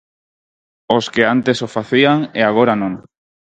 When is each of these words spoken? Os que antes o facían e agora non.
Os 0.95 1.05
que 1.13 1.23
antes 1.35 1.57
o 1.65 1.67
facían 1.75 2.17
e 2.39 2.41
agora 2.45 2.73
non. 2.81 2.93